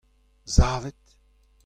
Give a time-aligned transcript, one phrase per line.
[0.55, 0.97] Savit.